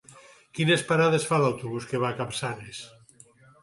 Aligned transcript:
Quines 0.59 0.85
parades 0.93 1.29
fa 1.33 1.41
l'autobús 1.45 1.89
que 1.93 2.03
va 2.07 2.13
a 2.13 2.21
Capçanes? 2.25 2.85